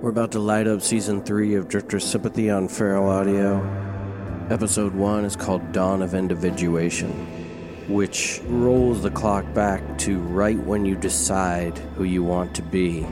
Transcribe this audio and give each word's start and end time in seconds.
We're 0.00 0.10
about 0.10 0.30
to 0.32 0.38
light 0.38 0.68
up 0.68 0.80
season 0.80 1.24
three 1.24 1.56
of 1.56 1.66
Drifter 1.66 1.98
Sympathy 1.98 2.50
on 2.50 2.68
Feral 2.68 3.08
Audio. 3.08 3.58
Episode 4.48 4.94
one 4.94 5.24
is 5.24 5.34
called 5.34 5.72
Dawn 5.72 6.02
of 6.02 6.14
Individuation, 6.14 7.10
which 7.88 8.40
rolls 8.46 9.02
the 9.02 9.10
clock 9.10 9.52
back 9.54 9.98
to 9.98 10.20
right 10.20 10.56
when 10.56 10.84
you 10.84 10.94
decide 10.94 11.76
who 11.96 12.04
you 12.04 12.22
want 12.22 12.54
to 12.54 12.62
be 12.62 13.04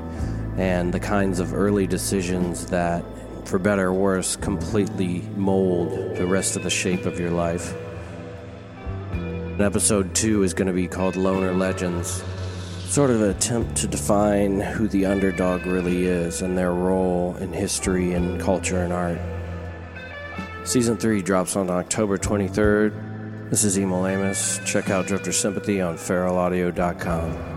and 0.59 0.95
the 0.95 1.01
kinds 1.01 1.41
of 1.41 1.55
early 1.55 1.89
decisions 1.89 2.67
that, 2.67 3.05
for 3.47 3.59
better 3.59 3.89
or 3.89 3.93
worse, 3.93 4.37
completely 4.37 5.23
mold 5.35 6.17
the 6.17 6.27
rest 6.27 6.55
of 6.55 6.63
the 6.63 6.71
shape 6.71 7.05
of 7.05 7.19
your 7.19 7.33
life. 7.33 7.75
And 9.11 9.61
episode 9.61 10.15
two 10.15 10.45
is 10.45 10.55
going 10.55 10.69
to 10.69 10.73
be 10.73 10.87
called 10.87 11.17
Loner 11.17 11.53
Legends 11.53 12.23
sort 12.87 13.11
of 13.11 13.21
an 13.21 13.31
attempt 13.31 13.77
to 13.77 13.87
define 13.87 14.61
who 14.61 14.89
the 14.89 15.07
underdog 15.07 15.67
really 15.67 16.07
is 16.07 16.41
and 16.43 16.57
their 16.57 16.73
role 16.73 17.37
in 17.37 17.53
history 17.53 18.13
and 18.13 18.41
culture 18.41 18.83
and 18.83 18.93
art. 18.93 19.19
Season 20.65 20.97
3 20.97 21.21
drops 21.21 21.57
on 21.57 21.69
October 21.69 22.17
23rd. 22.17 23.51
This 23.51 23.65
is 23.65 23.77
Emil 23.77 24.07
Amos. 24.07 24.61
Check 24.65 24.91
out 24.91 25.07
Drifter 25.07 25.33
Sympathy 25.33 25.81
on 25.81 25.97
feralaudio.com. 25.97 27.56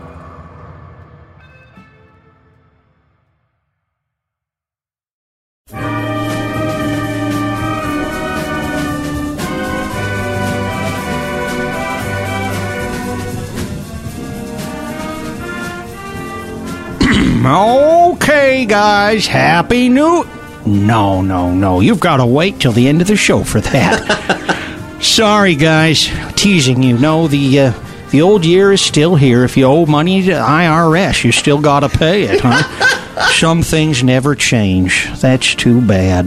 Okay, 17.52 18.64
guys, 18.64 19.26
happy 19.26 19.88
new. 19.88 20.24
No, 20.64 21.20
no, 21.20 21.52
no. 21.52 21.80
You've 21.80 21.98
got 21.98 22.18
to 22.18 22.26
wait 22.26 22.60
till 22.60 22.70
the 22.70 22.86
end 22.86 23.00
of 23.00 23.08
the 23.08 23.16
show 23.16 23.42
for 23.42 23.60
that. 23.60 24.98
Sorry, 25.02 25.56
guys, 25.56 26.08
teasing 26.36 26.80
you. 26.80 26.96
No, 26.96 27.26
the 27.26 27.58
uh, 27.58 27.72
the 28.12 28.22
old 28.22 28.44
year 28.44 28.70
is 28.70 28.80
still 28.80 29.16
here. 29.16 29.42
If 29.42 29.56
you 29.56 29.64
owe 29.64 29.84
money 29.84 30.22
to 30.22 30.30
IRS, 30.30 31.24
you 31.24 31.32
still 31.32 31.60
got 31.60 31.80
to 31.80 31.88
pay 31.88 32.22
it, 32.22 32.40
huh? 32.40 33.30
Some 33.32 33.62
things 33.62 34.04
never 34.04 34.36
change. 34.36 35.10
That's 35.20 35.56
too 35.56 35.80
bad. 35.80 36.26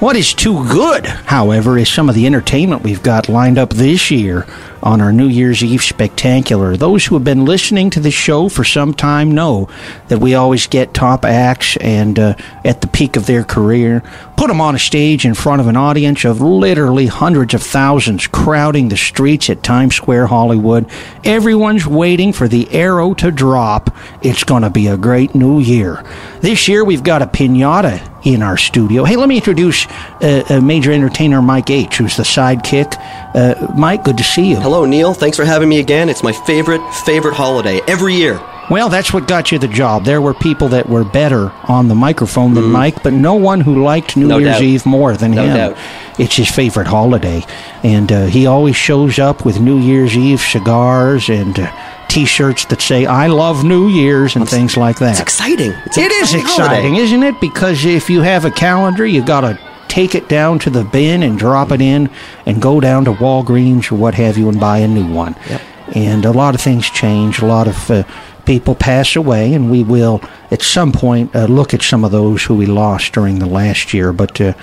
What 0.00 0.16
is 0.16 0.34
too 0.34 0.66
good, 0.68 1.06
however, 1.06 1.78
is 1.78 1.88
some 1.88 2.08
of 2.08 2.16
the 2.16 2.26
entertainment 2.26 2.82
we've 2.82 3.02
got 3.02 3.28
lined 3.28 3.58
up 3.58 3.70
this 3.70 4.10
year 4.10 4.44
on 4.82 5.00
our 5.00 5.12
New 5.12 5.28
Year's 5.28 5.62
Eve 5.62 5.82
spectacular. 5.82 6.76
Those 6.76 7.06
who 7.06 7.14
have 7.14 7.24
been 7.24 7.44
listening 7.44 7.90
to 7.90 8.00
the 8.00 8.10
show 8.10 8.48
for 8.48 8.64
some 8.64 8.92
time 8.92 9.30
know 9.30 9.68
that 10.08 10.18
we 10.18 10.34
always 10.34 10.66
get 10.66 10.94
top 10.94 11.24
acts 11.24 11.76
and 11.76 12.18
uh, 12.18 12.34
at 12.64 12.80
the 12.80 12.88
peak 12.88 13.16
of 13.16 13.26
their 13.26 13.44
career, 13.44 14.02
put 14.36 14.48
them 14.48 14.60
on 14.60 14.74
a 14.74 14.80
stage 14.80 15.24
in 15.24 15.32
front 15.32 15.60
of 15.60 15.68
an 15.68 15.76
audience 15.76 16.24
of 16.24 16.40
literally 16.40 17.06
hundreds 17.06 17.54
of 17.54 17.62
thousands 17.62 18.26
crowding 18.26 18.88
the 18.88 18.96
streets 18.96 19.48
at 19.48 19.62
Times 19.62 19.94
Square, 19.94 20.26
Hollywood. 20.26 20.90
Everyone's 21.22 21.86
waiting 21.86 22.32
for 22.32 22.48
the 22.48 22.70
arrow 22.72 23.14
to 23.14 23.30
drop. 23.30 23.96
It's 24.22 24.44
going 24.44 24.64
to 24.64 24.70
be 24.70 24.88
a 24.88 24.96
great 24.96 25.36
new 25.36 25.60
year. 25.60 26.04
This 26.40 26.66
year 26.66 26.84
we've 26.84 27.04
got 27.04 27.22
a 27.22 27.26
pinata 27.26 28.10
in 28.24 28.42
our 28.42 28.56
studio. 28.56 29.04
Hey, 29.04 29.16
let 29.16 29.28
me 29.28 29.36
introduce 29.36 29.86
uh, 30.20 30.42
uh, 30.48 30.60
major 30.60 30.92
entertainer 30.92 31.40
Mike 31.42 31.70
H., 31.70 31.96
who's 31.98 32.16
the 32.16 32.22
sidekick. 32.22 32.94
Uh, 33.34 33.72
Mike, 33.74 34.04
good 34.04 34.18
to 34.18 34.24
see 34.24 34.50
you. 34.50 34.56
Hello, 34.56 34.84
Neil. 34.84 35.14
Thanks 35.14 35.36
for 35.36 35.44
having 35.44 35.68
me 35.68 35.78
again. 35.80 36.08
It's 36.08 36.22
my 36.22 36.32
favorite, 36.32 36.80
favorite 37.04 37.34
holiday 37.34 37.80
every 37.86 38.14
year. 38.14 38.40
Well, 38.70 38.88
that's 38.88 39.12
what 39.12 39.28
got 39.28 39.52
you 39.52 39.58
the 39.58 39.68
job. 39.68 40.06
There 40.06 40.22
were 40.22 40.32
people 40.32 40.68
that 40.68 40.88
were 40.88 41.04
better 41.04 41.52
on 41.68 41.88
the 41.88 41.94
microphone 41.94 42.54
than 42.54 42.64
Mike, 42.70 43.02
but 43.02 43.12
no 43.12 43.34
one 43.34 43.60
who 43.60 43.82
liked 43.84 44.16
New. 44.16 44.26
No 44.26 44.38
Year's 44.38 44.54
doubt. 44.54 44.62
Eve 44.62 44.86
more 44.86 45.14
than 45.18 45.32
No 45.32 45.44
him. 45.44 45.54
doubt. 45.54 45.76
It's 46.18 46.34
his 46.36 46.50
favorite 46.50 46.86
holiday. 46.86 47.44
And 47.82 48.10
uh, 48.10 48.24
he 48.24 48.46
always 48.46 48.74
shows 48.74 49.18
up 49.18 49.44
with 49.44 49.60
New 49.60 49.78
Year's 49.78 50.16
Eve 50.16 50.40
cigars 50.40 51.28
and 51.28 51.60
uh, 51.60 51.70
t 52.08 52.24
shirts 52.24 52.64
that 52.66 52.80
say, 52.80 53.06
I 53.06 53.26
love 53.28 53.64
New 53.64 53.88
Year's 53.88 54.36
and 54.36 54.48
things 54.48 54.76
like 54.76 54.98
that. 54.98 55.12
It's 55.12 55.20
exciting. 55.20 55.72
It's 55.86 55.98
It 55.98 56.10
is 56.12 56.34
exciting 56.34 56.40
exciting, 56.40 56.82
holiday. 56.92 57.02
isn't 57.04 57.22
it? 57.22 57.40
Because 57.40 57.84
if 57.84 58.08
you 58.10 58.22
have 58.22 58.44
a 58.44 58.50
calendar, 58.50 59.06
you 59.06 59.24
got 59.24 59.40
to 59.42 59.58
take 59.88 60.14
it 60.14 60.28
down 60.28 60.58
to 60.60 60.70
the 60.70 60.84
bin 60.84 61.22
and 61.22 61.38
drop 61.38 61.70
it 61.70 61.80
in 61.80 62.10
and 62.46 62.60
go 62.60 62.80
down 62.80 63.04
to 63.04 63.12
Walgreens 63.12 63.90
or 63.92 63.96
what 63.96 64.14
have 64.14 64.36
you 64.36 64.48
and 64.48 64.58
buy 64.58 64.78
a 64.78 64.88
new 64.88 65.06
one. 65.12 65.36
Yep. 65.48 65.60
And 65.94 66.24
a 66.24 66.32
lot 66.32 66.54
of 66.54 66.60
things 66.60 66.88
change. 66.90 67.40
A 67.40 67.46
lot 67.46 67.68
of 67.68 67.90
uh, 67.90 68.02
people 68.44 68.74
pass 68.74 69.16
away, 69.16 69.54
and 69.54 69.70
we 69.70 69.82
will 69.82 70.20
at 70.50 70.62
some 70.62 70.92
point 70.92 71.34
uh, 71.34 71.46
look 71.46 71.74
at 71.74 71.82
some 71.82 72.04
of 72.04 72.10
those 72.10 72.44
who 72.44 72.54
we 72.54 72.66
lost 72.66 73.12
during 73.12 73.38
the 73.38 73.46
last 73.46 73.94
year. 73.94 74.12
But 74.12 74.40
uh, 74.40 74.54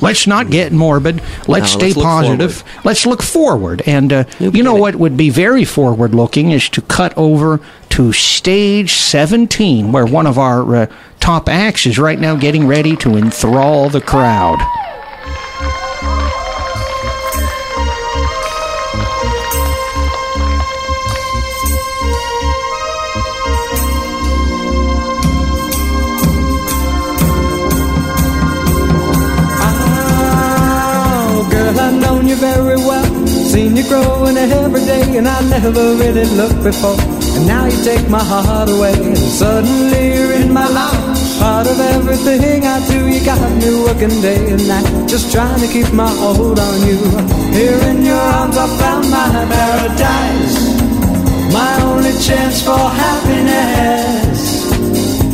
let's 0.00 0.26
not 0.26 0.50
get 0.50 0.72
morbid. 0.72 1.22
Let's 1.46 1.74
No, 1.74 1.78
stay 1.78 1.92
let's 1.92 2.02
positive. 2.02 2.64
Let's 2.84 3.06
look 3.06 3.22
forward. 3.22 3.82
And 3.86 4.12
uh, 4.12 4.24
you 4.38 4.62
know 4.62 4.74
what 4.74 4.96
would 4.96 5.16
be 5.16 5.30
very 5.30 5.64
forward 5.64 6.14
looking 6.14 6.50
is 6.50 6.68
to 6.70 6.82
cut 6.82 7.16
over 7.16 7.60
to 7.90 8.12
stage 8.12 8.94
17, 8.94 9.92
where 9.92 10.06
one 10.06 10.26
of 10.26 10.38
our 10.38 10.76
uh, 10.76 10.86
top 11.20 11.48
acts 11.48 11.86
is 11.86 11.98
right 11.98 12.18
now 12.18 12.36
getting 12.36 12.66
ready 12.66 12.96
to 12.96 13.16
enthrall 13.16 13.88
the 13.88 14.00
crowd. 14.00 14.58
Well. 32.86 33.26
Seen 33.26 33.76
you 33.76 33.84
growing 33.88 34.36
every 34.36 34.84
day, 34.84 35.16
and 35.16 35.26
I 35.28 35.40
never 35.48 35.94
really 35.96 36.26
looked 36.36 36.62
before. 36.62 36.98
And 37.36 37.46
now 37.46 37.66
you 37.66 37.78
take 37.84 38.08
my 38.08 38.22
heart 38.22 38.68
away, 38.68 38.94
and 38.94 39.16
suddenly 39.16 40.14
you're 40.14 40.32
in 40.32 40.52
my 40.52 40.68
life. 40.68 41.38
Part 41.38 41.66
of 41.68 41.78
everything 41.78 42.66
I 42.66 42.84
do, 42.88 43.06
you 43.06 43.24
got 43.24 43.40
me 43.62 43.70
working 43.84 44.20
day 44.20 44.50
and 44.50 44.66
night, 44.66 45.08
just 45.08 45.30
trying 45.32 45.60
to 45.60 45.68
keep 45.68 45.92
my 45.92 46.10
hold 46.10 46.58
on 46.58 46.80
you. 46.86 46.98
Here 47.54 47.78
in 47.90 48.04
your 48.04 48.18
arms, 48.18 48.56
I 48.56 48.66
found 48.80 49.08
my 49.10 49.28
paradise, 49.46 50.56
my 51.52 51.82
only 51.82 52.12
chance 52.18 52.62
for 52.62 52.76
happiness. 52.76 54.66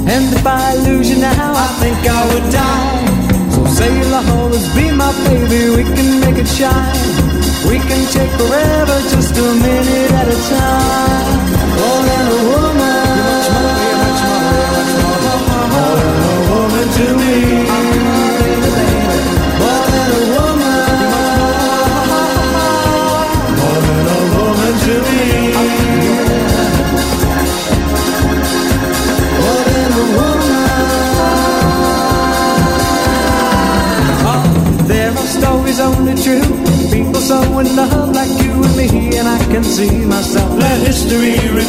And 0.06 0.24
if 0.34 0.46
I 0.46 0.74
lose 0.86 1.08
you 1.08 1.20
now, 1.20 1.54
I 1.56 1.68
think 1.80 1.96
I 2.06 2.20
would 2.34 2.52
die. 2.52 3.50
So 3.50 3.64
say 3.66 3.88
you'll 3.98 4.14
always 4.14 4.68
be 4.74 4.92
my 4.92 5.10
baby, 5.24 5.74
we 5.74 5.82
can 5.82 6.20
make 6.20 6.36
it 6.36 6.46
shine. 6.46 7.33
We 7.68 7.78
can 7.78 8.02
take 8.12 8.30
forever, 8.40 8.96
just 9.12 9.36
a 9.36 9.48
minute 9.66 10.10
at 10.20 10.28
a 10.28 10.38
time. 10.52 11.38
More 11.78 12.02
than 12.08 12.24
a 12.28 12.40
woman. 12.50 12.83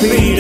History 0.02 0.35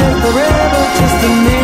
took 0.00 0.16
forever 0.22 0.82
just 0.98 1.24
a 1.24 1.28
minute. 1.28 1.59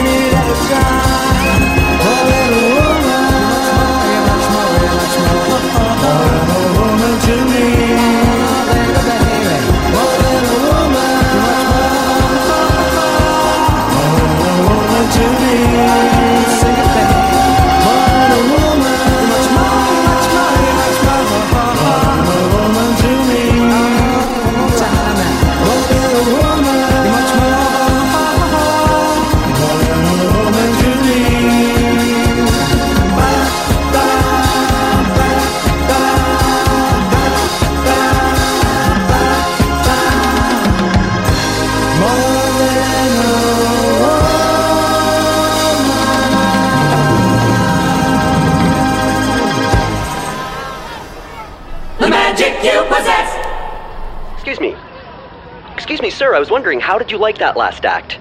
I 56.36 56.38
was 56.38 56.50
wondering, 56.50 56.80
how 56.80 56.98
did 56.98 57.10
you 57.10 57.16
like 57.16 57.38
that 57.38 57.56
last 57.56 57.86
act? 57.86 58.18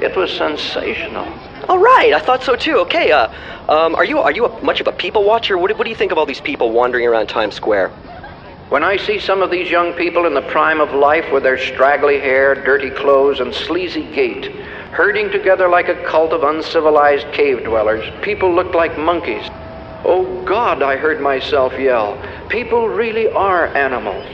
It 0.00 0.16
was 0.16 0.32
sensational. 0.32 1.26
All 1.68 1.78
right, 1.78 2.14
I 2.14 2.20
thought 2.20 2.42
so 2.42 2.56
too. 2.56 2.78
Okay, 2.78 3.12
uh, 3.12 3.28
um, 3.68 3.94
are 3.96 4.04
you 4.06 4.18
are 4.18 4.32
you 4.32 4.46
a, 4.46 4.64
much 4.64 4.80
of 4.80 4.86
a 4.86 4.92
people 4.92 5.24
watcher? 5.24 5.58
What, 5.58 5.70
do- 5.70 5.76
what 5.76 5.84
do 5.84 5.90
you 5.90 5.96
think 5.96 6.10
of 6.10 6.16
all 6.16 6.24
these 6.24 6.40
people 6.40 6.70
wandering 6.70 7.06
around 7.06 7.26
Times 7.26 7.54
Square? 7.54 7.90
When 8.70 8.82
I 8.82 8.96
see 8.96 9.18
some 9.18 9.42
of 9.42 9.50
these 9.50 9.70
young 9.70 9.92
people 9.92 10.24
in 10.24 10.32
the 10.32 10.40
prime 10.40 10.80
of 10.80 10.94
life 10.94 11.30
with 11.30 11.42
their 11.42 11.58
straggly 11.58 12.18
hair, 12.18 12.54
dirty 12.54 12.88
clothes, 12.88 13.40
and 13.40 13.52
sleazy 13.52 14.10
gait, 14.14 14.46
herding 14.92 15.30
together 15.30 15.68
like 15.68 15.90
a 15.90 16.02
cult 16.06 16.32
of 16.32 16.44
uncivilized 16.44 17.30
cave 17.34 17.62
dwellers, 17.62 18.10
people 18.22 18.54
look 18.54 18.72
like 18.72 18.98
monkeys. 18.98 19.46
Oh 20.06 20.42
God, 20.46 20.82
I 20.82 20.96
heard 20.96 21.20
myself 21.20 21.78
yell. 21.78 22.16
People 22.48 22.88
really 22.88 23.28
are 23.28 23.66
animals. 23.76 24.24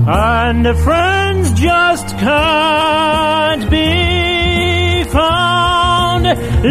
and 0.08 0.66
the 0.66 0.74
friends 0.76 1.52
just 1.54 2.08
can't 2.18 3.70
be 3.70 5.04
found 5.12 6.24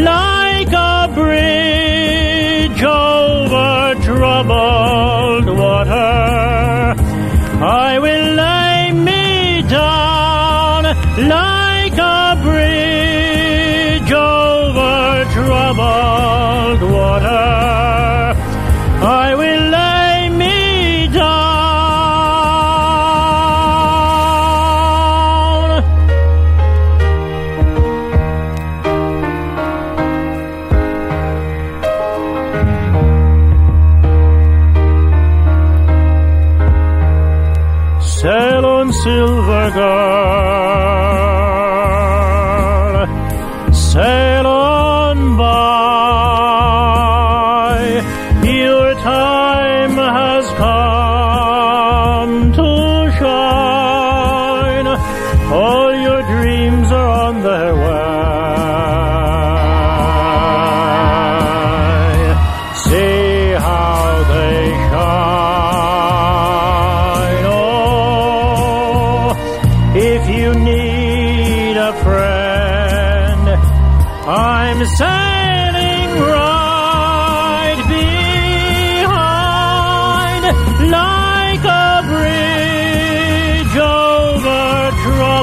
like 0.05 0.73
a 0.73 1.09
bridge 1.15 2.83
over 2.83 3.95
troubled 4.03 5.47
water. 5.57 6.95
I 7.65 7.99
will 8.01 8.35
lay 8.35 8.93
me 8.93 9.63
down 9.69 10.85
like 11.29 11.99
a 11.99 12.37
bridge 12.43 14.13
over 14.13 15.25
troubled 15.33 16.83
water. 16.93 17.52
Silver 39.03 39.71
girl. 39.73 40.62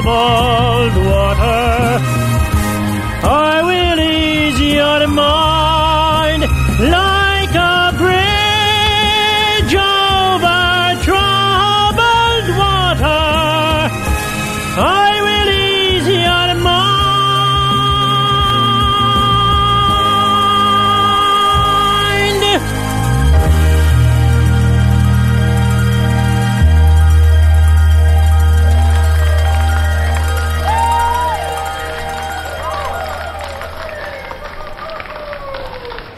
Troubled 0.02 0.96
water. 1.06 2.00
I 3.22 3.62
will 3.62 4.00
ease 4.00 4.60
your 4.60 5.06
mind 5.08 5.49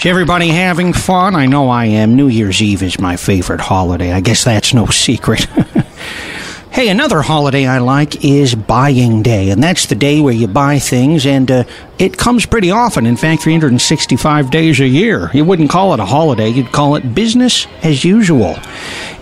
Is 0.03 0.07
everybody 0.07 0.49
having 0.49 0.93
fun? 0.93 1.37
I 1.37 1.47
know 1.47 1.69
I 1.69 1.85
am. 1.85 2.17
New 2.17 2.27
Year's 2.27 2.61
Eve 2.61 2.83
is 2.83 2.99
my 2.99 3.17
favorite 3.17 3.61
holiday. 3.61 4.11
I 4.11 4.21
guess 4.21 4.43
that's 4.43 4.75
no 4.75 4.87
secret. 4.87 5.45
hey, 6.73 6.89
another 6.89 7.23
holiday 7.23 7.69
I 7.69 7.79
like 7.79 8.25
is 8.25 8.57
Buying 8.57 9.23
Day, 9.23 9.51
and 9.51 9.63
that's 9.63 9.87
the 9.87 9.95
day 9.95 10.21
where 10.21 10.35
you 10.35 10.49
buy 10.49 10.81
things, 10.81 11.25
and 11.25 11.49
uh, 11.49 11.63
it 12.01 12.19
comes 12.19 12.47
pretty 12.47 12.73
often. 12.73 13.07
In 13.07 13.17
fact, 13.17 13.45
365 13.45 14.51
days 14.51 14.81
a 14.81 14.89
year. 14.89 15.31
You 15.33 15.45
wouldn't 15.45 15.71
call 15.71 15.95
it 15.95 16.01
a 16.01 16.05
holiday, 16.05 16.49
you'd 16.49 16.73
call 16.73 16.97
it 16.97 17.15
business 17.15 17.69
as 17.85 18.05
usual. 18.05 18.57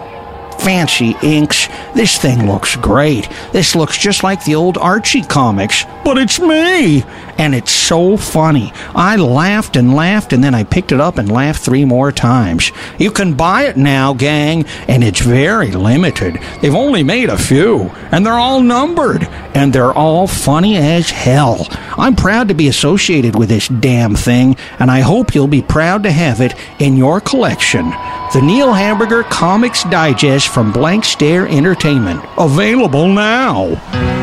fancy 0.64 1.16
inks. 1.22 1.68
This 1.94 2.18
thing 2.18 2.46
looks 2.46 2.76
great. 2.76 3.28
This 3.52 3.74
looks 3.74 3.98
just 3.98 4.22
like 4.22 4.44
the 4.44 4.54
old 4.54 4.78
Archie 4.78 5.22
comics, 5.22 5.84
but 6.04 6.18
it's 6.18 6.40
me. 6.40 7.04
And 7.38 7.54
it's 7.54 7.72
so 7.72 8.16
funny. 8.16 8.72
I 8.94 9.16
laughed 9.16 9.76
and 9.76 9.94
laughed, 9.94 10.32
and 10.32 10.44
then 10.44 10.54
I 10.54 10.64
picked 10.64 10.92
it 10.92 11.00
up 11.00 11.18
and 11.18 11.32
laughed 11.32 11.62
three 11.62 11.84
more 11.84 12.12
times. 12.12 12.70
You 12.98 13.10
can 13.10 13.34
buy 13.34 13.64
it 13.64 13.76
now, 13.76 14.12
gang, 14.12 14.66
and 14.86 15.02
it's 15.02 15.20
very 15.20 15.70
limited. 15.70 16.38
They've 16.60 16.74
only 16.74 17.02
made 17.02 17.30
a 17.30 17.38
few, 17.38 17.90
and 18.12 18.24
they're 18.24 18.34
all 18.34 18.60
numbered, 18.60 19.24
and 19.54 19.72
they're 19.72 19.92
all 19.92 20.26
funny 20.26 20.76
as 20.76 21.10
hell. 21.10 21.66
I'm 21.96 22.16
proud 22.16 22.48
to 22.48 22.54
be 22.54 22.68
associated 22.68 23.34
with 23.34 23.48
this 23.48 23.68
damn 23.68 24.14
thing, 24.14 24.56
and 24.78 24.90
I 24.90 25.00
hope 25.00 25.34
you'll 25.34 25.48
be 25.48 25.62
proud 25.62 26.02
to 26.04 26.12
have 26.12 26.40
it 26.40 26.54
in 26.78 26.96
your 26.96 27.20
collection. 27.20 27.90
The 28.32 28.40
Neil 28.42 28.72
Hamburger 28.72 29.24
Comics 29.24 29.84
Digest 29.84 30.48
from 30.52 30.70
Blank 30.70 31.04
Stare 31.04 31.48
Entertainment. 31.48 32.22
Available 32.36 33.08
now. 33.08 34.21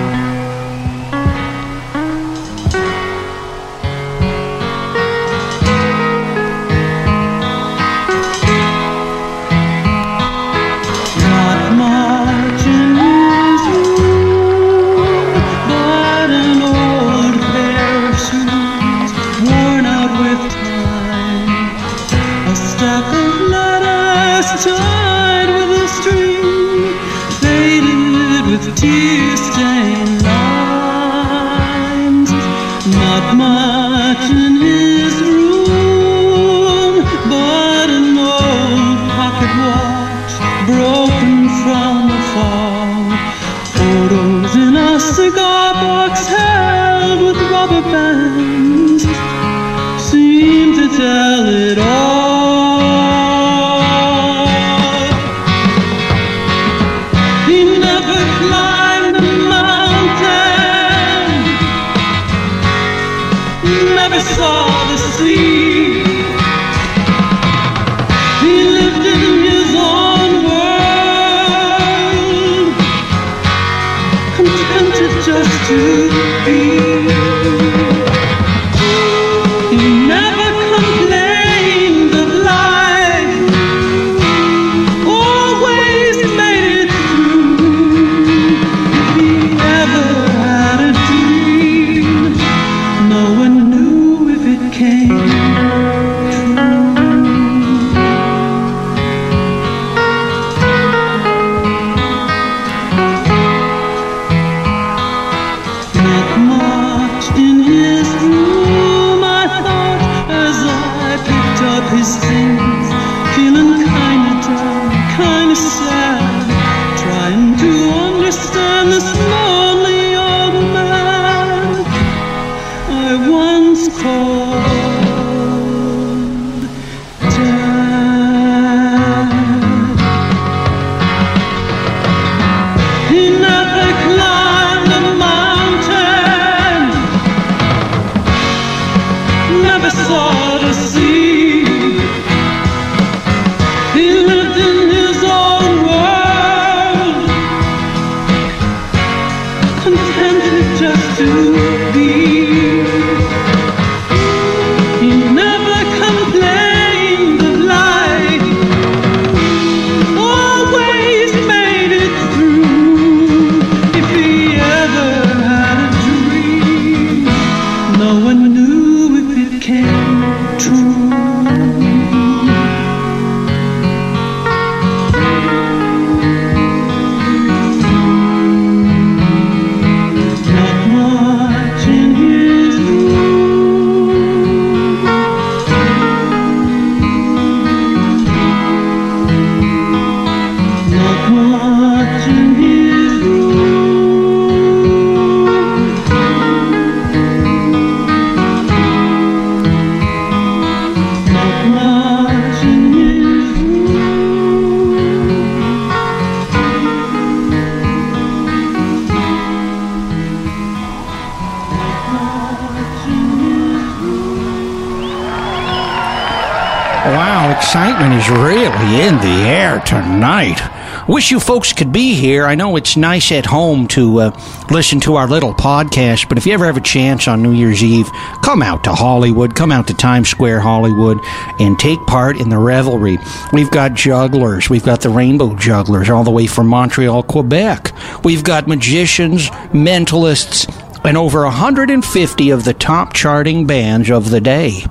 Really 218.79 219.01
in 219.01 219.15
the 219.17 219.47
air 219.47 219.79
tonight. 219.81 220.59
Wish 221.07 221.31
you 221.31 221.39
folks 221.39 221.73
could 221.73 221.91
be 221.91 222.13
here. 222.13 222.45
I 222.45 222.55
know 222.55 222.75
it's 222.75 222.95
nice 222.95 223.31
at 223.31 223.45
home 223.45 223.87
to 223.89 224.19
uh, 224.19 224.41
listen 224.69 224.99
to 225.01 225.15
our 225.15 225.27
little 225.27 225.53
podcast, 225.53 226.29
but 226.29 226.37
if 226.37 226.45
you 226.45 226.53
ever 226.53 226.65
have 226.65 226.77
a 226.77 226.81
chance 226.81 227.27
on 227.27 227.41
New 227.41 227.51
Year's 227.51 227.83
Eve, 227.83 228.07
come 228.43 228.61
out 228.61 228.83
to 228.83 228.93
Hollywood, 228.93 229.55
come 229.55 229.71
out 229.71 229.87
to 229.87 229.93
Times 229.93 230.29
Square, 230.29 230.59
Hollywood, 230.59 231.19
and 231.59 231.79
take 231.79 231.99
part 232.01 232.39
in 232.39 232.49
the 232.49 232.57
revelry. 232.57 233.17
We've 233.51 233.71
got 233.71 233.95
jugglers, 233.95 234.69
we've 234.69 234.85
got 234.85 235.01
the 235.01 235.09
rainbow 235.09 235.55
jugglers 235.55 236.09
all 236.09 236.23
the 236.23 236.31
way 236.31 236.47
from 236.47 236.67
Montreal, 236.67 237.23
Quebec. 237.23 237.91
We've 238.23 238.43
got 238.43 238.67
magicians, 238.67 239.49
mentalists, 239.71 240.67
and 241.03 241.17
over 241.17 241.43
150 241.43 242.49
of 242.49 242.63
the 242.65 242.73
top 242.73 243.13
charting 243.13 243.65
bands 243.65 244.09
of 244.09 244.29
the 244.29 244.41
day. 244.41 244.83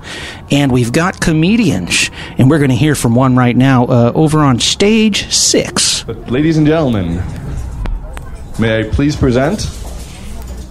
And 0.50 0.72
we've 0.72 0.92
got 0.92 1.20
comedians, 1.20 2.10
and 2.38 2.50
we're 2.50 2.58
going 2.58 2.70
to 2.70 2.76
hear 2.76 2.94
from 2.94 3.14
one 3.14 3.36
right 3.36 3.56
now 3.56 3.84
uh, 3.84 4.12
over 4.14 4.40
on 4.40 4.60
stage 4.60 5.32
six. 5.32 6.02
But 6.04 6.30
ladies 6.30 6.56
and 6.56 6.66
gentlemen, 6.66 7.16
may 8.58 8.80
I 8.80 8.88
please 8.90 9.16
present 9.16 9.60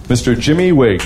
Mr. 0.08 0.38
Jimmy 0.38 0.72
Wig. 0.72 1.02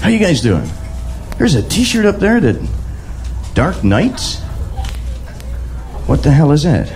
How 0.00 0.08
you 0.08 0.18
guys 0.18 0.40
doing? 0.40 0.68
There's 1.40 1.54
a 1.54 1.62
T-shirt 1.62 2.04
up 2.04 2.18
there 2.18 2.38
that 2.38 2.68
Dark 3.54 3.82
Knights. 3.82 4.40
What 6.04 6.22
the 6.22 6.30
hell 6.30 6.52
is 6.52 6.64
that? 6.64 6.86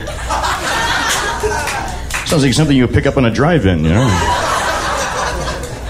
Sounds 2.26 2.44
like 2.44 2.52
something 2.52 2.76
you 2.76 2.86
pick 2.86 3.06
up 3.06 3.16
on 3.16 3.24
a 3.24 3.30
drive-in, 3.30 3.82
you 3.82 3.88
know. 3.88 4.06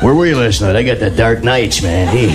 Where 0.00 0.14
were 0.14 0.26
you 0.26 0.36
last 0.36 0.60
night? 0.60 0.76
I 0.76 0.84
got 0.84 1.00
the 1.00 1.10
Dark 1.10 1.42
Knights, 1.42 1.82
man. 1.82 2.06
Hey. 2.06 2.30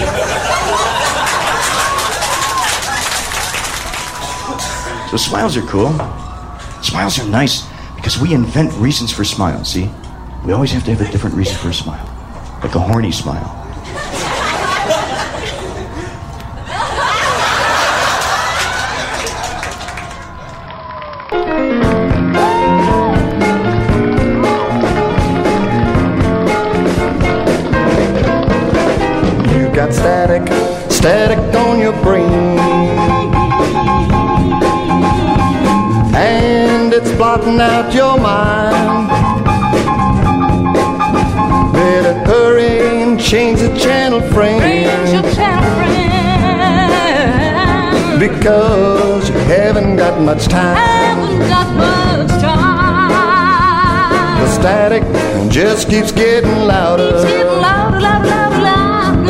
So 5.12 5.16
smiles 5.16 5.56
are 5.56 5.66
cool. 5.68 5.94
Smiles 6.84 7.18
are 7.18 7.30
nice 7.30 7.66
because 7.96 8.20
we 8.20 8.34
invent 8.34 8.74
reasons 8.74 9.14
for 9.14 9.24
smiles, 9.24 9.70
see? 9.72 9.90
We 10.46 10.52
always 10.52 10.74
have 10.74 10.84
to 10.84 10.94
have 10.94 11.00
a 11.00 11.10
different 11.14 11.38
reason 11.38 11.56
for 11.56 11.70
a 11.70 11.74
smile. 11.74 12.06
Like 12.62 12.76
a 12.76 12.80
horny 12.80 13.14
smile. 13.14 13.59
Out 37.90 37.96
your 37.96 38.20
mind. 38.20 39.10
Better 41.74 42.14
hurry 42.26 43.02
and 43.02 43.20
change 43.20 43.60
the 43.60 43.76
channel 43.78 44.22
frame. 44.32 44.60
Because 48.20 49.30
you 49.30 49.36
haven't 49.36 49.96
got 49.96 50.22
much 50.22 50.48
time. 50.48 51.40
Got 51.48 51.76
much 51.76 52.30
time. 52.42 53.10
The 54.42 54.48
static 54.52 55.04
just 55.50 55.90
keeps 55.90 56.12
getting 56.12 56.68
louder. 56.68 57.12
Keeps 57.12 57.24
getting 57.26 57.48
louder, 57.48 58.00
louder, 58.00 58.30
louder, 58.30 59.24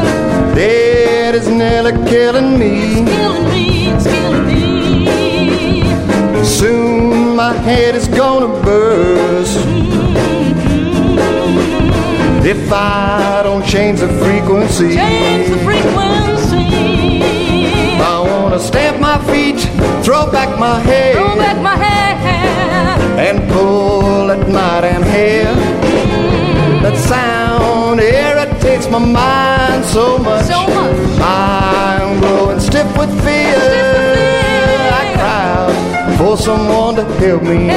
louder. 0.00 0.54
Dead 0.54 1.34
is 1.34 1.48
nearly 1.48 1.92
killing 2.10 2.58
me. 2.58 3.04
Soon 6.44 6.93
my 7.34 7.52
head 7.52 7.96
is 7.96 8.06
gonna 8.06 8.46
burst. 8.62 9.58
If 12.46 12.72
I 12.72 13.40
don't 13.42 13.66
change 13.66 14.00
the 14.00 14.08
frequency. 14.08 14.96
I 18.00 18.20
wanna 18.20 18.60
stamp 18.60 19.00
my 19.00 19.18
feet, 19.32 19.60
throw 20.04 20.30
back 20.30 20.58
my 20.58 20.78
head. 20.80 21.16
And 23.18 23.48
pull 23.50 24.30
at 24.30 24.48
my 24.48 24.80
damn 24.82 25.02
hair. 25.02 25.52
That 26.82 26.96
sound 26.96 28.00
irritates 28.00 28.88
my 28.88 28.98
mind 29.00 29.84
so 29.84 30.18
much. 30.18 30.46
I'm 31.20 32.20
growing 32.20 32.60
stiff 32.60 32.96
with 32.96 33.10
fear. 33.24 33.54
Cry 33.54 34.02
out 34.02 34.13
for 36.36 36.42
someone 36.42 36.96
to 36.96 37.04
help 37.18 37.42
me. 37.42 37.68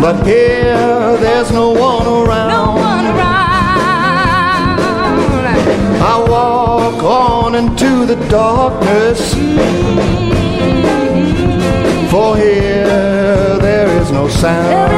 But 0.00 0.24
here, 0.26 1.16
there's 1.18 1.50
no 1.50 1.70
one 1.70 2.06
around. 2.06 2.78
I 6.12 6.24
walk 6.28 7.02
on 7.02 7.54
into 7.54 8.06
the 8.06 8.16
darkness. 8.28 9.34
For 12.10 12.36
here, 12.36 13.58
there 13.58 13.88
is 14.00 14.10
no 14.12 14.28
sound. 14.28 14.92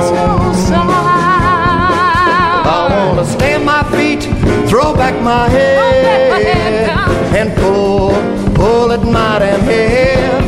I 2.68 3.07
wanna 3.09 3.25
stamp 3.25 3.64
my 3.64 3.83
feet, 3.96 4.25
throw 4.68 4.94
back 4.94 5.14
my 5.22 5.49
head, 5.49 6.86
and 7.35 7.55
pull, 7.57 8.11
pull 8.55 8.93
at 8.93 9.03
my 9.03 9.39
damn 9.39 9.61
hair. 9.61 10.41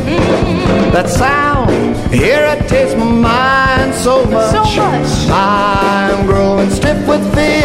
That 0.91 1.09
sound 1.09 1.69
irritates 2.13 2.95
my 2.95 3.05
mind 3.05 3.93
so 3.93 4.25
much. 4.25 4.77
I'm 5.29 6.25
growing 6.25 6.69
stiff 6.69 7.07
with 7.07 7.23
fear. 7.33 7.63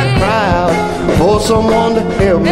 I 0.00 0.16
cry 0.18 0.46
out 0.60 1.18
for 1.18 1.40
someone 1.40 1.94
to 1.94 2.02
help 2.22 2.42
me. 2.42 2.50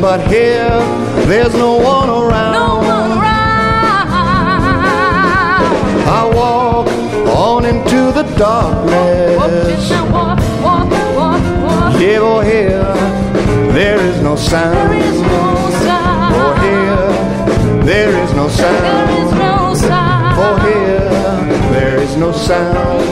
But 0.00 0.20
here, 0.28 0.80
there's 1.26 1.54
no 1.54 1.76
one 1.76 2.08
around. 2.08 2.52
no 2.52 2.76
one 2.76 3.10
around. 3.18 3.30
I 6.08 6.30
walk 6.34 6.86
on 7.36 7.64
into 7.66 8.12
the 8.12 8.22
darkness. 8.38 9.90
Yeah, 12.10 12.18
oh, 12.22 12.40
here, 12.40 13.72
there 13.72 14.00
is 14.00 14.20
no 14.20 14.34
sound. 14.34 14.74
For 16.34 16.52
here, 16.60 17.84
there 17.84 18.24
is 18.24 18.34
no 18.34 18.48
sound. 18.48 19.30
For 20.34 20.58
here, 20.66 20.98
there 21.70 21.98
is 21.98 22.16
no 22.16 22.32
sound. 22.32 23.04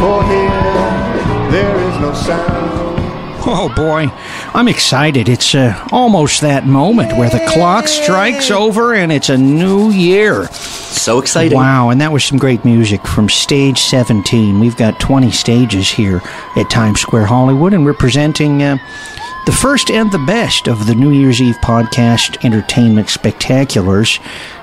For 0.00 0.24
here, 0.24 1.50
there 1.50 1.76
is 1.90 2.00
no 2.00 2.14
sound. 2.14 2.64
Oh 3.46 3.70
boy, 3.76 4.10
I'm 4.54 4.68
excited. 4.68 5.28
It's 5.28 5.54
uh, 5.54 5.86
almost 5.92 6.40
that 6.40 6.66
moment 6.66 7.18
where 7.18 7.28
the 7.28 7.44
clock 7.50 7.86
strikes 7.86 8.50
over 8.50 8.94
and 8.94 9.12
it's 9.12 9.28
a 9.28 9.36
new 9.36 9.90
year. 9.90 10.48
So 11.04 11.18
exciting. 11.18 11.58
Wow, 11.58 11.90
and 11.90 12.00
that 12.00 12.12
was 12.12 12.24
some 12.24 12.38
great 12.38 12.64
music 12.64 13.06
from 13.06 13.28
Stage 13.28 13.78
17. 13.78 14.58
We've 14.58 14.74
got 14.74 14.98
20 14.98 15.30
stages 15.32 15.90
here 15.90 16.22
at 16.56 16.70
Times 16.70 17.02
Square 17.02 17.26
Hollywood, 17.26 17.74
and 17.74 17.84
we're 17.84 17.92
presenting 17.92 18.62
uh, 18.62 18.78
the 19.46 19.52
first 19.52 19.90
and 19.90 20.10
the 20.10 20.18
best 20.18 20.68
of 20.68 20.86
the 20.86 20.94
New 20.94 21.10
Year's 21.10 21.40
Eve 21.42 21.56
podcast 21.56 22.42
entertainment 22.44 23.08
spectaculars. 23.08 24.18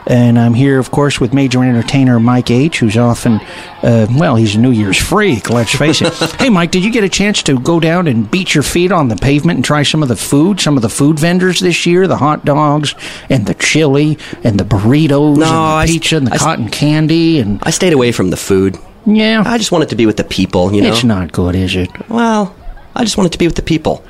And 0.08 0.40
I'm 0.40 0.56
here, 0.56 0.80
of 0.80 0.90
course, 0.90 1.20
with 1.20 1.34
major 1.36 1.64
entertainer 1.64 2.20
Mike 2.20 2.50
H., 2.50 2.80
who's 2.80 2.98
often, 2.98 3.40
uh, 3.84 4.08
well, 4.16 4.36
he's 4.36 4.56
a 4.56 4.60
New 4.60 4.72
Year's 4.72 4.98
freak, 4.98 5.52
let's 5.52 5.76
face 5.76 6.02
it. 6.02 6.12
hey, 6.40 6.50
Mike, 6.50 6.72
did 6.72 6.84
you 6.84 6.92
get 6.92 7.04
a 7.04 7.10
chance 7.10 7.44
to 7.44 7.60
go 7.60 7.80
down 7.80 8.08
and 8.08 8.30
beat 8.30 8.56
your 8.56 8.64
feet 8.64 8.92
on 8.92 9.10
the 9.10 9.16
pavement 9.16 9.58
and 9.58 9.64
try 9.66 9.84
some 9.84 10.02
of 10.02 10.10
the 10.10 10.16
food, 10.16 10.60
some 10.60 10.76
of 10.76 10.82
the 10.82 10.90
food 10.90 11.20
vendors 11.20 11.60
this 11.60 11.86
year, 11.86 12.08
the 12.08 12.18
hot 12.18 12.44
dogs 12.44 12.96
and 13.30 13.46
the 13.46 13.54
chili 13.54 14.18
and 14.44 14.60
the 14.60 14.64
burritos 14.66 15.38
No, 15.38 15.42
and 15.42 15.42
the 15.42 15.46
I 15.46 15.86
pizza 15.86 16.18
and 16.18 16.26
the 16.26 16.34
I 16.34 16.38
cotton 16.38 16.70
candy 16.70 17.40
and 17.40 17.60
I 17.62 17.70
stayed 17.70 17.94
away 17.94 18.12
from 18.12 18.32
the 18.32 18.38
food. 18.38 18.78
yeah, 19.06 19.44
I 19.46 19.60
just 19.60 19.72
wanted 19.72 19.90
to 19.90 19.96
be 19.96 20.08
with 20.08 20.18
the 20.18 20.24
people, 20.24 20.74
you 20.74 20.82
know. 20.82 20.90
it's 20.90 21.04
not 21.04 21.32
good, 21.32 21.56
is 21.56 21.76
it? 21.76 21.92
Well, 22.10 22.56
I 22.96 23.04
just 23.04 23.18
wanted 23.18 23.34
to 23.34 23.38
be 23.38 23.46
with 23.46 23.56
the 23.56 23.62
people. 23.62 24.04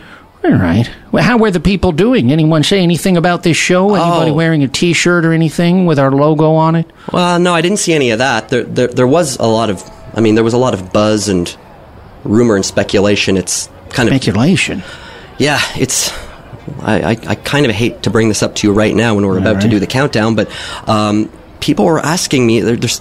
All 0.43 0.51
right. 0.51 0.89
Well, 1.11 1.23
how 1.23 1.37
were 1.37 1.51
the 1.51 1.59
people 1.59 1.91
doing? 1.91 2.31
Anyone 2.31 2.63
say 2.63 2.81
anything 2.81 3.15
about 3.15 3.43
this 3.43 3.57
show? 3.57 3.93
Anybody 3.93 4.31
Oh. 4.31 4.33
wearing 4.33 4.63
a 4.63 4.67
T-shirt 4.67 5.23
or 5.23 5.33
anything 5.33 5.85
with 5.85 5.99
our 5.99 6.11
logo 6.11 6.53
on 6.55 6.75
it? 6.75 6.87
Well, 7.11 7.39
no, 7.39 7.53
I 7.53 7.61
didn't 7.61 7.77
see 7.77 7.93
any 7.93 8.09
of 8.09 8.17
that. 8.19 8.49
There, 8.49 8.63
there, 8.63 8.87
there 8.87 9.07
was 9.07 9.37
a 9.37 9.45
lot 9.45 9.69
of. 9.69 9.83
I 10.15 10.19
mean, 10.21 10.33
there 10.35 10.43
was 10.43 10.53
a 10.55 10.57
lot 10.57 10.73
of 10.73 10.91
buzz 10.91 11.29
and 11.29 11.55
rumor 12.23 12.55
and 12.55 12.65
speculation. 12.65 13.37
It's 13.37 13.69
kind 13.89 14.09
of 14.09 14.15
Speculation. 14.15 14.83
yeah. 15.37 15.59
It's. 15.75 16.11
I, 16.81 17.01
I, 17.01 17.17
I 17.27 17.35
kind 17.35 17.65
of 17.65 17.71
hate 17.73 18.03
to 18.03 18.09
bring 18.09 18.27
this 18.29 18.41
up 18.41 18.55
to 18.55 18.67
you 18.67 18.73
right 18.73 18.95
now 18.95 19.13
when 19.15 19.25
we're 19.25 19.37
about 19.37 19.61
to 19.61 19.67
do 19.67 19.79
the 19.79 19.87
countdown, 19.87 20.35
but 20.35 20.49
um, 20.87 21.29
people 21.59 21.85
were 21.85 21.99
asking 21.99 22.47
me. 22.47 22.61
There, 22.61 22.75
there's 22.75 22.99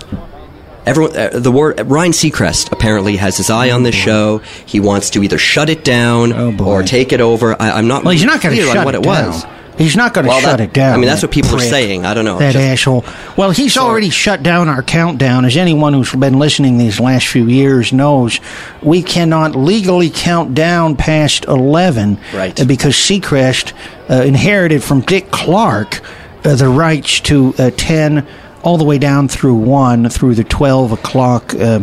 everyone. 0.90 1.16
Uh, 1.16 1.31
the 1.38 1.53
word 1.53 1.81
Ryan 1.90 2.12
Seacrest 2.12 2.72
apparently 2.72 3.16
has 3.16 3.37
his 3.37 3.48
eye 3.50 3.70
on 3.70 3.83
this 3.83 3.94
show. 3.94 4.38
He 4.66 4.81
wants 4.81 5.11
to 5.11 5.22
either 5.22 5.38
shut 5.38 5.68
it 5.70 5.85
down 5.85 6.33
Oh, 6.33 6.53
boy. 6.53 6.64
or 6.64 6.83
take 6.83 7.12
it 7.12 7.20
over. 7.20 7.61
I, 7.61 7.70
I'm 7.72 7.88
not. 7.88 8.05
Well, 8.05 8.12
he's 8.12 8.24
not 8.24 8.42
going 8.42 8.55
to 8.57 8.62
clear 8.62 8.66
shut 8.74 8.79
on 8.79 8.85
what 8.85 8.94
it, 8.94 8.98
it, 9.00 9.05
down. 9.05 9.29
was. 9.33 9.44
He's 9.79 9.96
not 9.96 10.12
going 10.12 10.24
to 10.24 10.29
Well, 10.29 10.40
shut 10.40 10.59
that- 10.59 10.61
it 10.64 10.72
down. 10.74 10.92
I 10.92 10.96
mean, 10.98 11.07
that's 11.07 11.22
that 11.22 11.29
what 11.29 11.35
people 11.35 11.53
are 11.55 11.57
prick. 11.59 11.70
saying. 11.70 12.05
I 12.05 12.12
don't 12.12 12.26
know. 12.26 12.38
That 12.38 12.53
Just- 12.53 12.62
asshole. 12.64 13.03
Well, 13.38 13.50
he's 13.50 13.79
already 13.79 14.11
shut 14.11 14.42
down 14.42 14.68
our 14.68 14.83
countdown. 14.83 15.46
As 15.46 15.57
anyone 15.57 15.94
who's 15.94 16.12
been 16.12 16.38
listening 16.38 16.76
these 16.76 17.00
last 17.00 17.29
few 17.29 17.46
years 17.48 17.90
knows, 17.90 18.40
we 18.83 19.03
cannot 19.03 19.55
legally 19.57 20.11
count 20.12 20.55
down 20.55 20.96
past 20.96 21.46
11. 21.46 22.18
Right. 22.35 22.61
uh, 22.61 22.64
Because 22.66 22.94
Seacrest 22.94 23.72
uh, 24.11 24.22
inherited 24.22 24.83
from 24.83 25.00
Dick 25.00 25.31
Clark 25.31 26.03
uh, 26.44 26.55
the 26.57 26.68
rights 26.68 27.20
to 27.20 27.55
uh, 27.59 27.70
10 27.74 28.26
all 28.62 28.77
the 28.77 28.85
way 28.85 28.99
down 28.99 29.29
through 29.29 29.55
1 29.55 30.09
through 30.11 30.35
the 30.35 30.44
12 30.44 30.92
o'clock. 30.92 31.55
Uh, 31.55 31.83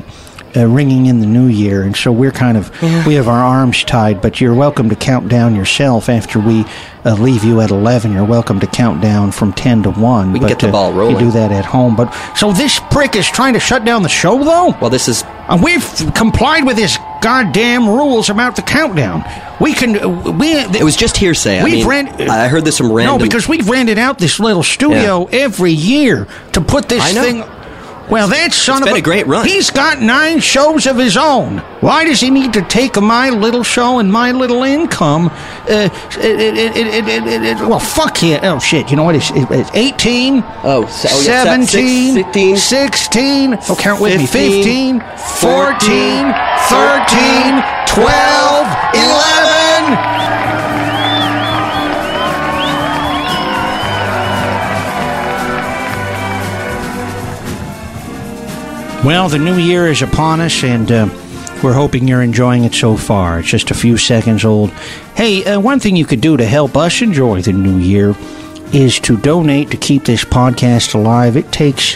uh, 0.56 0.66
ringing 0.66 1.06
in 1.06 1.20
the 1.20 1.26
new 1.26 1.48
year, 1.48 1.84
and 1.84 1.96
so 1.96 2.12
we're 2.12 2.32
kind 2.32 2.58
of 2.58 2.72
we 3.06 3.16
have 3.16 3.28
our 3.28 3.44
arms 3.44 3.84
tied. 3.84 4.22
But 4.22 4.40
you're 4.42 4.56
welcome 4.56 4.90
to 4.90 4.96
count 4.96 5.28
down 5.28 5.56
yourself 5.56 6.10
after 6.10 6.40
we 6.40 6.66
uh, 7.06 7.14
leave 7.16 7.44
you 7.44 7.62
at 7.62 7.70
eleven. 7.70 8.14
You're 8.14 8.26
welcome 8.26 8.60
to 8.62 8.68
count 8.68 9.02
down 9.02 9.32
from 9.32 9.54
ten 9.54 9.84
to 9.84 9.92
one. 9.92 10.32
We 10.32 10.40
can 10.40 10.48
but, 10.48 10.60
get 10.60 10.66
the 10.66 10.72
ball 10.72 10.94
rolling. 10.94 11.16
You 11.16 11.20
do 11.20 11.32
that 11.32 11.52
at 11.52 11.66
home. 11.66 11.96
But 11.96 12.12
so 12.36 12.54
this 12.54 12.80
prick 12.92 13.16
is 13.16 13.28
trying 13.28 13.54
to 13.54 13.60
shut 13.60 13.86
down 13.86 14.04
the 14.04 14.10
show, 14.10 14.44
though. 14.44 14.76
Well, 14.80 14.90
this 14.90 15.08
is 15.08 15.24
And 15.50 15.62
we've 15.62 15.86
complied 16.16 16.66
with 16.66 16.78
his 16.78 16.98
goddamn 17.22 17.88
rules 17.88 18.30
about 18.30 18.56
the 18.56 18.62
countdown. 18.62 19.24
We 19.60 19.74
can 19.74 19.98
uh, 19.98 20.32
we. 20.32 20.54
It 20.54 20.84
was 20.84 20.96
just 20.96 21.18
hearsay. 21.18 21.64
We've 21.64 21.74
mean, 21.74 21.88
rent- 21.88 22.22
I 22.22 22.48
heard 22.48 22.64
this 22.66 22.78
from 22.78 22.92
random. 22.92 23.18
No, 23.18 23.24
because 23.24 23.48
we've 23.48 23.68
rented 23.68 23.98
out 23.98 24.20
this 24.20 24.40
little 24.40 24.64
studio 24.64 25.26
every 25.32 25.72
year 25.72 26.28
to 26.54 26.62
put 26.62 26.90
this 26.90 27.14
thing. 27.14 27.44
Well, 28.10 28.28
that 28.30 28.54
son 28.54 28.78
It's 28.78 28.88
of 28.88 28.94
been 28.94 28.98
a 28.98 29.02
great 29.02 29.28
run. 29.28 29.46
He's 29.46 29.70
got 29.70 30.00
nine 30.02 30.40
shows 30.40 30.88
of 30.88 30.98
his 30.98 31.18
own. 31.18 31.58
Why 31.82 32.06
does 32.06 32.22
he 32.22 32.30
need 32.30 32.54
to 32.54 32.62
take 32.62 32.96
my 33.02 33.30
little 33.30 33.64
show 33.64 34.00
and 34.00 34.12
my 34.12 34.32
little 34.32 34.64
income? 34.64 35.28
Uh, 35.28 35.90
it, 36.18 36.40
it, 36.40 36.58
it, 36.58 36.78
it, 36.78 37.08
it, 37.08 37.28
it, 37.28 37.44
it- 37.44 37.68
well, 37.68 37.80
fuck 37.80 38.22
yeah. 38.24 38.40
Oh, 38.44 38.60
shit. 38.60 38.90
You 38.90 38.96
know 38.96 39.04
what? 39.04 39.16
It's, 39.16 39.30
it- 39.32 39.48
it's 39.52 39.72
18, 39.74 40.42
Oh, 40.64 40.86
so, 40.88 41.10
oh 41.12 41.22
yeah, 41.22 41.44
17, 41.44 42.14
16, 42.16 42.58
16, 42.58 43.54
oh, 43.70 43.76
count 43.78 44.00
with 44.02 44.18
me, 44.18 44.26
15, 44.26 45.00
15, 45.00 45.02
14, 45.02 46.34
13, 46.70 47.64
12, 47.88 48.68
11. 48.96 50.27
Well, 59.08 59.30
the 59.30 59.40
new 59.40 59.56
year 59.56 59.88
is 59.88 60.02
upon 60.02 60.42
us, 60.42 60.66
and 60.66 60.92
uh, 60.92 61.08
we're 61.64 61.72
hoping 61.72 62.10
you're 62.10 62.22
enjoying 62.22 62.66
it 62.66 62.74
so 62.74 62.98
far. 62.98 63.40
It's 63.40 63.48
just 63.48 63.72
a 63.72 63.74
few 63.74 63.96
seconds 63.96 64.44
old. 64.44 64.70
Hey, 65.16 65.46
uh, 65.46 65.62
one 65.62 65.80
thing 65.80 65.96
you 65.96 66.06
could 66.06 66.20
do 66.20 66.36
to 66.36 66.44
help 66.44 66.76
us 66.76 67.02
enjoy 67.02 67.42
the 67.42 67.54
new 67.54 67.78
year 67.78 68.14
is 68.74 69.00
to 69.00 69.16
donate 69.16 69.72
to 69.72 69.78
keep 69.78 70.04
this 70.04 70.26
podcast 70.26 70.94
alive. 70.94 71.38
It 71.38 71.54
takes 71.54 71.96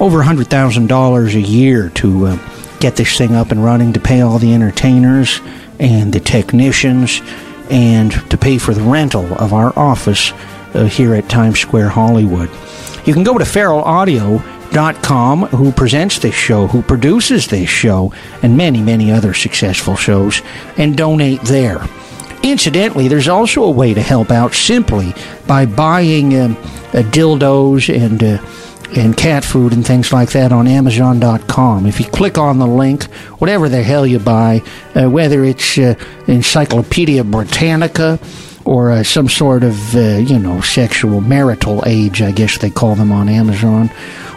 over 0.00 0.22
$100,000 0.22 1.34
a 1.34 1.40
year 1.42 1.90
to 1.90 2.26
uh, 2.26 2.78
get 2.80 2.96
this 2.96 3.18
thing 3.18 3.34
up 3.34 3.50
and 3.50 3.62
running, 3.62 3.92
to 3.92 4.00
pay 4.00 4.22
all 4.22 4.38
the 4.38 4.54
entertainers 4.54 5.42
and 5.78 6.10
the 6.10 6.20
technicians, 6.20 7.20
and 7.68 8.12
to 8.30 8.38
pay 8.38 8.56
for 8.56 8.72
the 8.72 8.80
rental 8.80 9.30
of 9.34 9.52
our 9.52 9.78
office 9.78 10.32
uh, 10.72 10.86
here 10.86 11.14
at 11.14 11.28
Times 11.28 11.60
Square, 11.60 11.90
Hollywood. 11.90 12.48
You 13.04 13.12
can 13.12 13.24
go 13.24 13.36
to 13.36 13.44
feralaudio.com, 14.66 15.42
who 15.46 15.72
presents 15.72 16.18
this 16.18 16.34
show, 16.34 16.66
who 16.66 16.82
produces 16.82 17.46
this 17.46 17.68
show, 17.68 18.12
and 18.42 18.56
many, 18.56 18.80
many 18.80 19.10
other 19.10 19.34
successful 19.34 19.96
shows, 19.96 20.42
and 20.76 20.96
donate 20.96 21.40
there. 21.42 21.86
Incidentally, 22.42 23.08
there's 23.08 23.28
also 23.28 23.64
a 23.64 23.70
way 23.70 23.94
to 23.94 24.02
help 24.02 24.30
out 24.30 24.54
simply 24.54 25.14
by 25.46 25.66
buying 25.66 26.38
um, 26.38 26.56
uh, 26.56 27.02
dildos 27.10 27.94
and 27.94 28.22
uh, 28.22 28.38
and 28.96 29.16
cat 29.16 29.44
food 29.44 29.72
and 29.72 29.84
things 29.84 30.12
like 30.12 30.30
that 30.30 30.52
on 30.52 30.68
Amazon.com. 30.68 31.86
If 31.86 31.98
you 31.98 32.06
click 32.06 32.38
on 32.38 32.60
the 32.60 32.68
link, 32.68 33.04
whatever 33.40 33.68
the 33.68 33.82
hell 33.82 34.06
you 34.06 34.20
buy, 34.20 34.62
uh, 34.94 35.10
whether 35.10 35.44
it's 35.44 35.76
uh, 35.76 35.96
Encyclopedia 36.28 37.24
Britannica 37.24 38.20
or 38.64 38.92
uh, 38.92 39.02
some 39.02 39.28
sort 39.28 39.64
of, 39.64 39.94
uh, 39.96 40.18
you 40.18 40.38
know, 40.38 40.60
sexual 40.60 41.20
marital 41.20 41.82
age, 41.84 42.22
I 42.22 42.30
guess 42.30 42.58
they 42.58 42.70
call 42.70 42.94
them 42.94 43.10
on 43.10 43.28
Amazon, 43.28 43.90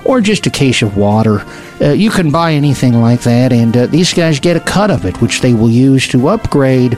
or 0.10 0.20
just 0.22 0.48
a 0.48 0.50
case 0.50 0.82
of 0.82 0.98
water. 0.98 1.46
Uh, 1.80 1.92
you 1.92 2.10
can 2.10 2.32
buy 2.32 2.54
anything 2.54 3.00
like 3.00 3.22
that, 3.22 3.54
and 3.54 3.78
uh, 3.78 3.86
these 3.86 4.12
guys 4.12 4.40
get 4.40 4.58
a 4.58 4.60
cut 4.60 4.90
of 4.90 5.06
it, 5.06 5.22
which 5.22 5.42
they 5.42 5.54
will 5.54 5.70
use 5.70 6.08
to 6.08 6.30
upgrade 6.30 6.98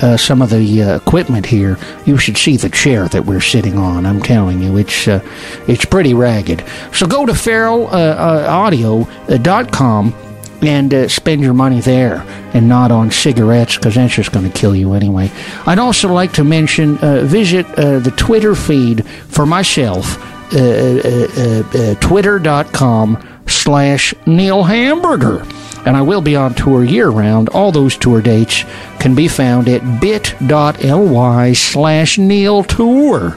uh, 0.00 0.16
some 0.16 0.40
of 0.40 0.48
the 0.48 0.82
uh, 0.82 0.96
equipment 0.96 1.44
here. 1.44 1.76
You 2.06 2.16
should 2.16 2.38
see 2.38 2.56
the 2.56 2.70
chair 2.70 3.08
that 3.08 3.26
we're 3.26 3.42
sitting 3.42 3.76
on. 3.78 4.06
I'm 4.06 4.22
telling 4.22 4.62
you, 4.62 4.78
it's 4.78 5.06
uh, 5.06 5.20
it's 5.68 5.84
pretty 5.84 6.14
ragged. 6.14 6.64
So 6.92 7.06
go 7.06 7.26
to 7.26 7.32
feralaudio.com 7.32 10.14
and 10.62 10.94
uh, 10.94 11.08
spend 11.08 11.42
your 11.42 11.54
money 11.54 11.80
there 11.80 12.24
and 12.54 12.68
not 12.68 12.90
on 12.90 13.10
cigarettes 13.10 13.76
because 13.76 13.96
that's 13.96 14.14
just 14.14 14.32
going 14.32 14.50
to 14.50 14.58
kill 14.58 14.74
you 14.74 14.94
anyway. 14.94 15.30
I'd 15.66 15.78
also 15.78 16.10
like 16.12 16.32
to 16.34 16.44
mention 16.44 16.96
uh, 16.98 17.24
visit 17.24 17.66
uh, 17.78 17.98
the 17.98 18.12
Twitter 18.12 18.54
feed 18.54 19.06
for 19.28 19.44
myself, 19.44 20.16
uh, 20.16 20.18
uh, 20.18 20.22
uh, 20.22 20.22
uh, 20.22 20.35
Uh, 20.52 20.58
uh, 20.58 21.62
uh, 21.74 21.94
twitter.com 21.96 23.40
slash 23.46 24.14
Neil 24.26 24.62
Hamburger. 24.62 25.44
And 25.84 25.96
I 25.96 26.02
will 26.02 26.20
be 26.20 26.34
on 26.36 26.54
tour 26.54 26.84
year 26.84 27.08
round. 27.08 27.48
All 27.50 27.70
those 27.72 27.96
tour 27.96 28.20
dates 28.20 28.64
can 28.98 29.14
be 29.14 29.28
found 29.28 29.68
at 29.68 30.00
bit.ly 30.00 31.52
slash 31.52 32.18
Neil 32.18 32.64
Tour. 32.64 33.36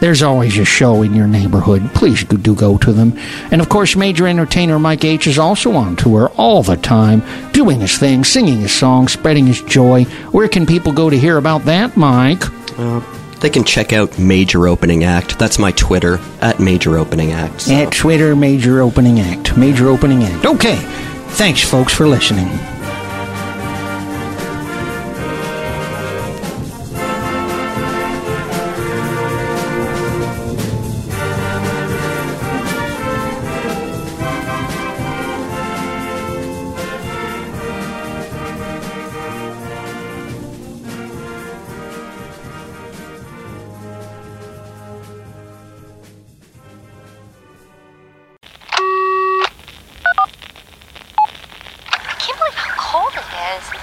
There's 0.00 0.22
always 0.22 0.56
a 0.56 0.64
show 0.64 1.02
in 1.02 1.14
your 1.14 1.26
neighborhood. 1.26 1.90
Please 1.92 2.24
do- 2.24 2.38
do 2.38 2.54
go 2.54 2.78
to 2.78 2.90
them. 2.92 3.18
And 3.50 3.60
of 3.60 3.68
course, 3.68 3.96
major 3.96 4.26
entertainer 4.26 4.78
Mike 4.78 5.04
H 5.04 5.26
is 5.26 5.38
also 5.38 5.72
on 5.72 5.94
tour 5.96 6.32
all 6.38 6.62
the 6.62 6.76
time, 6.78 7.22
doing 7.52 7.80
his 7.80 7.98
thing, 7.98 8.24
singing 8.24 8.60
his 8.60 8.72
songs, 8.72 9.12
spreading 9.12 9.46
his 9.46 9.60
joy. 9.60 10.04
Where 10.32 10.48
can 10.48 10.64
people 10.64 10.92
go 10.92 11.10
to 11.10 11.18
hear 11.18 11.36
about 11.36 11.66
that, 11.66 11.98
Mike? 11.98 12.42
Uh, 12.78 13.00
they 13.40 13.50
can 13.50 13.64
check 13.64 13.92
out 13.92 14.18
Major 14.18 14.68
Opening 14.68 15.04
Act. 15.04 15.38
That's 15.38 15.58
my 15.58 15.72
Twitter 15.72 16.20
at 16.40 16.60
Major 16.60 16.98
Opening 16.98 17.32
Act. 17.32 17.62
So. 17.62 17.74
At 17.74 17.92
Twitter, 17.92 18.36
Major 18.36 18.80
Opening 18.80 19.20
Act. 19.20 19.56
Major 19.56 19.88
Opening 19.88 20.22
Act. 20.24 20.44
Okay. 20.44 20.76
Thanks, 21.30 21.62
folks, 21.62 21.92
for 21.92 22.06
listening. 22.06 22.48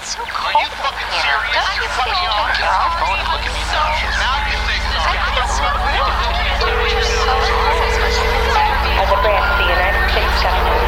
It's 0.08 0.16
so 0.16 0.24
cold 0.24 0.64
in 0.64 0.72
here. 1.12 1.36
Don't 1.52 1.76
you 1.76 1.84
think 1.84 2.16
you 2.16 2.32
turn 2.32 2.48
it 2.56 2.64
off? 2.64 2.96
I 2.96 3.44
think 5.20 5.36
it's 5.36 5.52
so 5.52 5.68
rude. 5.68 6.16
You're 6.88 7.04
so 7.04 7.28
As 8.96 9.12
a 9.12 9.20
branch 9.20 9.52
of 9.52 9.60
the 9.60 9.68
United 9.68 10.08
States 10.08 10.32
government, 10.48 10.80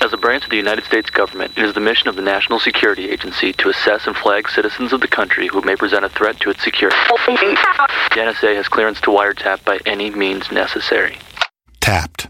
As 0.00 0.12
a 0.14 0.16
branch 0.16 0.44
of 0.44 0.50
the 0.50 0.56
United 0.56 0.84
States 0.86 1.10
government, 1.10 1.52
it 1.58 1.64
is 1.66 1.74
the 1.74 1.80
mission 1.80 2.08
of 2.08 2.16
the 2.16 2.22
National 2.22 2.58
Security 2.58 3.10
Agency 3.10 3.52
to 3.52 3.68
assess 3.68 4.06
and 4.06 4.16
flag 4.16 4.48
citizens 4.48 4.94
of 4.94 5.02
the 5.02 5.08
country 5.08 5.46
who 5.46 5.60
may 5.60 5.76
present 5.76 6.06
a 6.06 6.08
threat 6.08 6.40
to 6.40 6.48
its 6.48 6.64
security. 6.64 6.96
The 8.16 8.16
NSA 8.16 8.54
has 8.56 8.66
clearance 8.66 9.02
to 9.02 9.10
wiretap 9.10 9.62
by 9.66 9.78
any 9.84 10.08
means 10.08 10.50
necessary. 10.50 11.18
Tapped. 11.80 12.29